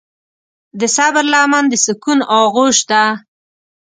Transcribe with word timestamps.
د 0.79 0.81
صبر 0.95 1.25
لمن 1.33 1.63
د 1.69 1.73
سکون 1.85 2.19
آغوش 2.41 2.77
ده. 2.89 3.03